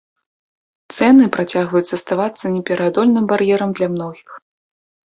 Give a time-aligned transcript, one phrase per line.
[0.95, 4.29] Цэны працягваюць заставацца непераадольным бар'ерам для многіх.